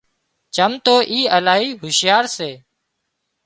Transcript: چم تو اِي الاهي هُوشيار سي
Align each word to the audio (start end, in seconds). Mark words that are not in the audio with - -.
چم 0.55 0.71
تو 0.85 0.95
اِي 1.11 1.19
الاهي 1.35 1.69
هُوشيار 1.81 2.25
سي 2.35 2.51